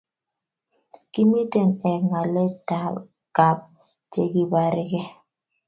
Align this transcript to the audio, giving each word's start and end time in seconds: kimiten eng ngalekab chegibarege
kimiten 1.11 1.69
eng 1.89 2.03
ngalekab 2.09 3.57
chegibarege 4.11 5.01